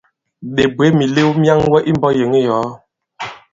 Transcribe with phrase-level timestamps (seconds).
[0.53, 2.67] Ɓè bwě mìlew myaŋwɛ i mbɔ̄k yěŋ i yòo?